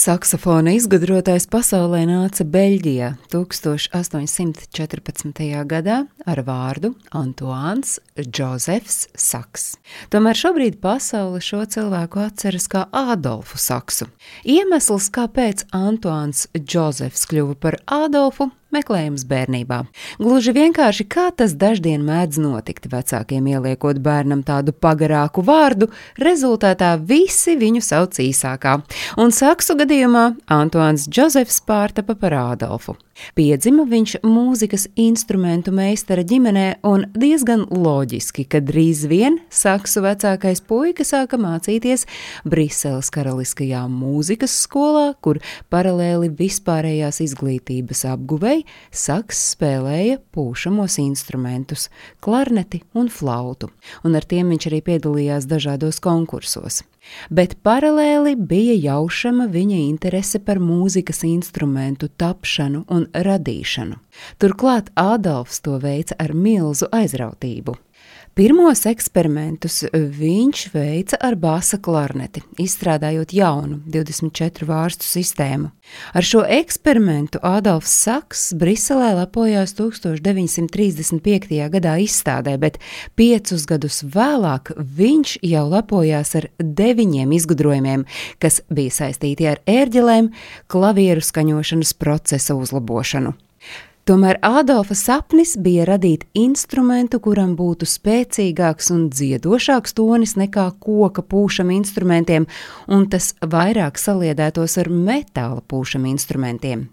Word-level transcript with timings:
Saksofona 0.00 0.72
izgudrotais 0.72 1.44
pasaulē 1.52 2.06
nāca 2.08 2.40
Beļģijā 2.48 3.10
1814. 3.34 5.42
gadā 5.68 5.96
ar 6.24 6.40
vārdu 6.46 6.94
Antoāns 7.12 7.98
Džozefs 8.16 9.12
Saks. 9.12 9.76
Tomēr 10.08 10.40
šobrīd 10.40 10.80
pasaule 10.80 11.44
šo 11.44 11.68
cilvēku 11.68 12.16
atceras 12.24 12.64
kā 12.72 12.88
Ādolfu 12.96 13.60
Saksu. 13.60 14.08
Iemesls, 14.48 15.12
kāpēc 15.12 15.68
Antoāns 15.76 16.48
Džozefs 16.56 17.28
kļuva 17.28 17.60
par 17.60 17.76
Ādolfu, 17.84 18.48
meklējums 18.74 19.26
bērnībā. 19.30 19.80
Gluži 20.20 20.54
vienkārši 20.56 21.06
kā 21.10 21.28
tas 21.36 21.54
daždien 21.58 22.04
mēdz 22.06 22.40
notikt, 22.42 22.88
vecākiem 22.92 23.50
ieliekot 23.52 24.00
bērnam 24.04 24.44
tādu 24.46 24.72
pagarāku 24.72 25.44
vārdu, 25.46 25.90
rezultātā 26.20 26.94
visi 26.96 27.56
viņu 27.60 27.84
sauc 27.84 28.18
īsākā. 28.22 28.80
Un 29.20 29.34
saksu 29.34 29.78
gadījumā 29.80 30.30
Antoans 30.50 31.08
Džozefs 31.10 31.62
pārtapa 31.66 32.18
par 32.18 32.36
Ādolfu. 32.40 32.96
Piedzima 33.38 33.84
viņš 33.88 34.16
mūzikas 34.26 34.86
instrumentu 35.00 35.72
meistara 35.74 36.24
ģimenē, 36.26 36.66
un 36.86 37.06
diezgan 37.18 37.66
loģiski, 37.70 38.46
ka 38.50 38.60
drīz 38.64 39.04
vien 39.10 39.38
saksu 39.52 40.02
vecākais 40.04 40.62
puika 40.66 41.06
sāka 41.06 41.38
mācīties 41.40 42.06
Briseles 42.48 43.10
Karaliskajā 43.14 43.86
mūzikas 43.90 44.54
skolā, 44.66 45.12
kur 45.22 45.40
paralēli 45.72 46.32
vispārējās 46.38 47.22
izglītības 47.26 48.04
apguvei 48.12 48.64
saks 48.90 49.42
spēlēja 49.54 50.20
pūšamos 50.34 51.00
instrumentus, 51.02 51.88
klarneti 52.24 52.82
un 52.94 53.10
flautu, 53.12 53.72
un 54.04 54.18
ar 54.18 54.26
tiem 54.28 54.52
viņš 54.54 54.70
arī 54.70 54.84
piedalījās 54.90 55.48
dažādos 55.50 56.02
konkursos 56.04 56.82
bet 57.30 57.56
paralēli 57.66 58.34
bija 58.36 58.76
jaušama 58.92 59.46
viņa 59.52 59.78
interese 59.88 60.40
par 60.44 60.60
mūzikas 60.62 61.24
instrumentu 61.28 62.08
tapšanu 62.08 62.84
un 62.88 63.06
radīšanu. 63.14 64.00
Turklāt 64.38 64.90
Ādolfs 64.96 65.62
to 65.64 65.78
veica 65.82 66.18
ar 66.18 66.34
milzu 66.34 66.90
aizrautību. 66.92 67.76
Pirmos 68.38 68.84
eksperimentus 68.86 69.80
viņš 69.90 70.60
veica 70.70 71.18
ar 71.26 71.34
bāza 71.34 71.80
klarneti, 71.82 72.44
izstrādājot 72.62 73.34
jaunu 73.34 73.80
24 73.90 74.68
vārstu 74.68 75.08
sistēmu. 75.08 75.72
Ar 76.14 76.26
šo 76.26 76.44
eksperimentu 76.46 77.40
Ādams 77.42 77.90
Saks 77.90 78.44
Briselē 78.54 79.10
lepojās 79.18 79.74
1935. 79.74 81.58
gadā 81.74 81.96
izstādē, 82.04 82.54
bet 82.62 82.78
piecus 83.18 83.66
gadus 83.66 84.04
vēlāk 84.06 84.76
viņš 84.78 85.36
jau 85.50 85.66
lepojās 85.74 86.36
ar 86.38 86.48
deviņiem 86.62 87.34
izgudrojumiem, 87.34 88.06
kas 88.38 88.62
bija 88.70 88.94
saistīti 89.02 89.50
ar 89.50 89.58
ērģelēm, 89.66 90.30
klavieru 90.70 91.26
skaņošanas 91.26 91.96
procesa 91.98 92.54
uzlabošanu. 92.54 93.34
Tomēr 94.08 94.38
Ādolfa 94.40 94.96
sapnis 94.96 95.52
bija 95.60 95.84
radīt 95.84 96.24
instrumentu, 96.34 97.20
kuram 97.20 97.52
būtu 97.58 97.86
spēcīgāks 97.86 98.88
un 98.94 99.08
dziedošāks 99.12 99.92
tonis 99.98 100.36
nekā 100.40 100.70
koka 100.80 101.22
pūšam 101.22 101.72
instrumentiem, 101.74 102.48
un 102.88 103.04
tas 103.12 103.34
vairāk 103.44 104.00
saliedētos 104.00 104.78
ar 104.80 104.88
metāla 104.88 105.60
pūšam 105.60 106.08
instrumentiem. 106.10 106.88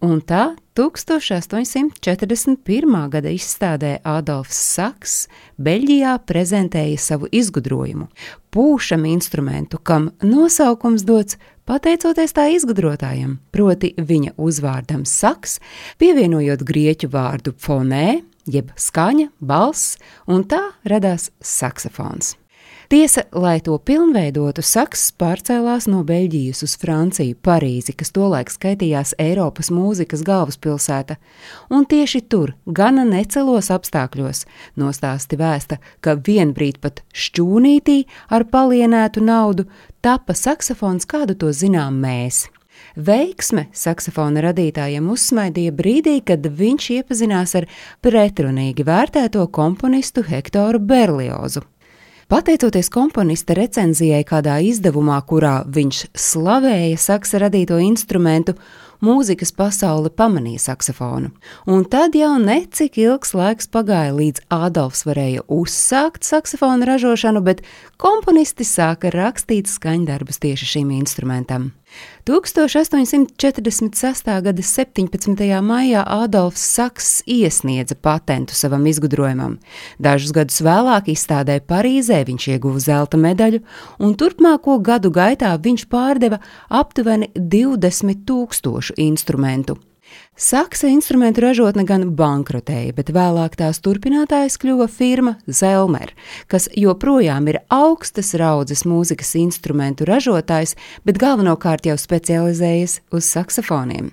Un 0.00 0.20
tā 0.22 0.54
1841. 0.78 3.10
gada 3.10 3.28
izstādē 3.34 3.98
Adolfs 4.06 4.60
Saks 4.76 5.26
Beļģijā 5.60 6.18
prezentēja 6.24 6.98
savu 7.02 7.28
izgudrojumu- 7.34 8.06
pūšam 8.54 9.04
instrumentu, 9.10 9.78
kam 9.82 10.10
nosaukums 10.22 11.02
dots 11.04 11.36
pateicoties 11.68 12.32
tā 12.32 12.48
izgudrotājam, 12.56 13.36
proti 13.52 13.92
viņa 13.98 14.32
uzvārdam 14.40 15.04
Saks, 15.04 15.60
pievienojot 16.00 16.64
grieķu 16.64 17.12
vārdu 17.12 17.52
fonē, 17.52 18.22
jeb 18.46 18.72
skaņa, 18.72 19.28
balss, 19.40 19.98
un 20.26 20.44
tā 20.44 20.72
radās 20.88 21.30
saksofons. 21.44 22.37
Tiesa, 22.88 23.22
lai 23.32 23.58
to 23.60 23.74
pilnveidotu, 23.84 24.62
Saks 24.64 25.10
pārcēlās 25.20 25.84
no 25.92 25.98
Beļģijas 26.08 26.62
uz 26.64 26.76
Franciju, 26.80 27.36
Parīzi, 27.44 27.92
kas 27.92 28.14
tolaik 28.16 28.48
skaitījās 28.48 29.12
Eiropas 29.20 29.68
mūzikas 29.68 30.22
galvaspilsēta, 30.24 31.18
un 31.68 31.84
tieši 31.84 32.22
tur, 32.32 32.54
gana 32.64 33.04
necelos 33.04 33.68
apstākļos, 33.76 34.46
nostāsti 34.80 35.36
vēsta, 35.36 35.80
ka 36.00 36.16
vienbrīd 36.16 36.80
pat 36.80 37.04
šķūnītī 37.12 38.00
ar 38.32 38.48
palienētu 38.48 39.20
naudu 39.20 39.68
tapa 40.00 40.32
saksofons, 40.32 41.04
kādu 41.04 41.36
to 41.36 41.52
zinām 41.52 42.00
mēs. 42.00 42.46
Veiksme 42.96 43.68
saksofona 43.76 44.48
radītājiem 44.48 45.12
uzsmaidīja 45.12 45.76
brīdī, 45.76 46.22
kad 46.24 46.40
viņš 46.40 46.92
iepazinās 47.02 47.58
ar 47.60 47.68
pretrunīgi 48.00 48.88
vērtēto 48.88 49.44
komponistu 49.52 50.24
Hektoru 50.24 50.80
Berliozu. 50.80 51.68
Pateicoties 52.28 52.90
komponista 52.92 53.54
recenzijai 53.56 54.20
kādā 54.28 54.58
izdevumā, 54.60 55.14
kurā 55.24 55.62
viņš 55.64 56.00
slavēja 56.12 56.98
saksa 57.00 57.38
radīto 57.40 57.78
instrumentu, 57.80 58.52
mūzikas 59.04 59.52
pasaule 59.56 60.10
pamanīja 60.10 60.60
saksofonu. 60.68 61.30
Un 61.70 61.84
tad 61.90 62.16
jau 62.18 62.34
necik 62.42 62.98
ilgs 63.00 63.34
laiks 63.36 63.70
pagāja, 63.72 64.12
līdz 64.16 64.40
Ādolfs 64.52 65.06
varēja 65.08 65.46
uzsākt 65.48 66.26
saksofonu 66.26 66.88
ražošanu, 66.88 67.42
bet 67.46 67.64
komponisti 67.96 68.64
sāka 68.66 69.12
rakstīt 69.14 69.70
skaņdarbus 69.70 70.42
tieši 70.44 70.66
šim 70.76 70.88
instrumentam. 70.98 71.72
1846. 72.28 74.28
gada 74.42 74.62
17. 74.62 75.62
maijā 75.64 76.04
Ādolfs 76.04 76.60
Saks 76.60 77.22
iesniedza 77.24 77.94
patentu 77.96 78.54
savam 78.54 78.86
izgudrojumam. 78.86 79.58
Dažus 79.98 80.32
gadus 80.36 80.60
vēlāk 80.60 81.08
izstādē 81.14 81.60
Parīzē 81.64 82.24
viņš 82.28 82.48
ieguva 82.52 82.78
zelta 82.84 83.16
medaļu, 83.16 83.64
un 84.04 84.12
turpmāko 84.20 84.76
gadu 84.84 85.08
gaitā 85.14 85.54
viņš 85.56 85.86
pārdeva 85.88 86.38
aptuveni 86.68 87.32
20 87.34 88.26
tūkstošu 88.28 88.87
instrumentu. 88.96 89.78
Saksa 90.38 90.86
instrumentu 90.86 91.42
ražotne 91.42 91.82
gan 91.84 92.04
bankrotēja, 92.16 92.94
bet 92.94 93.10
vēlāk 93.12 93.56
tās 93.58 93.80
turpinātājs 93.82 94.54
kļuva 94.62 94.86
firma 94.88 95.34
Zelmer, 95.50 96.12
kas 96.46 96.68
joprojām 96.78 97.48
ir 97.50 97.58
augstas 97.74 98.30
raudzes 98.38 98.84
mūzikas 98.86 99.34
instrumentu 99.40 100.06
ražotājs, 100.08 100.76
bet 101.04 101.18
galvenokārt 101.18 101.90
jau 101.90 101.98
specializējas 101.98 103.00
uz 103.10 103.26
saksofoniem. 103.26 104.12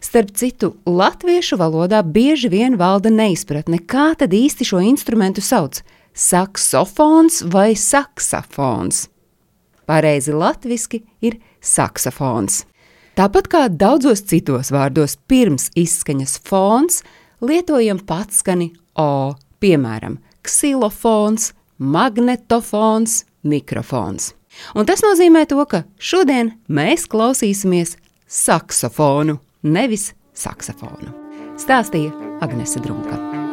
Starp 0.00 0.32
citu, 0.32 0.72
latviešu 0.88 1.58
valodā 1.60 2.00
bieži 2.02 2.48
vien 2.48 2.78
valda 2.80 3.12
neizpratne, 3.12 3.78
kā 3.84 4.14
tad 4.18 4.32
īsti 4.32 4.64
šo 4.64 4.80
instrumentu 4.80 5.44
sauc- 5.44 5.82
saksofons 6.30 7.42
vai 7.52 7.74
saksofons. 7.76 9.08
Pareizi 9.86 10.32
latviski 10.32 11.02
ir 11.20 11.36
saksofons. 11.60 12.64
Tāpat 13.16 13.46
kā 13.48 13.62
daudzos 13.72 14.20
citos 14.28 14.68
vārdos 14.74 15.14
pirms 15.24 15.70
izskaņas 15.72 16.34
fons, 16.44 17.00
lietojam 17.40 18.02
patskani 18.04 18.74
O, 18.96 19.32
piemēram, 19.60 20.18
ksilofons, 20.44 21.54
magnetofons, 21.80 23.22
mikrofons. 23.48 24.34
Un 24.76 24.88
tas 24.88 25.04
nozīmē 25.04 25.46
to, 25.48 25.60
ka 25.68 25.84
šodien 25.96 26.54
mēs 26.68 27.08
klausīsimies 27.12 27.96
saksofonu, 28.28 29.38
nevis 29.64 30.10
saksofonu. 30.36 31.12
Stāstīja 31.60 32.12
Agnese 32.44 32.84
Drunka. 32.84 33.45